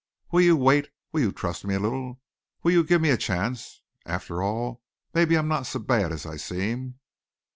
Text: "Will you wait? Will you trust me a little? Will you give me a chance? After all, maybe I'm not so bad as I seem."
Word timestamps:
"Will 0.31 0.41
you 0.41 0.55
wait? 0.57 0.89
Will 1.11 1.21
you 1.21 1.31
trust 1.31 1.63
me 1.63 1.75
a 1.75 1.79
little? 1.79 2.19
Will 2.63 2.71
you 2.71 2.83
give 2.83 3.01
me 3.01 3.11
a 3.11 3.17
chance? 3.17 3.83
After 4.03 4.41
all, 4.41 4.81
maybe 5.13 5.37
I'm 5.37 5.47
not 5.47 5.67
so 5.67 5.77
bad 5.77 6.11
as 6.11 6.25
I 6.25 6.37
seem." 6.37 6.95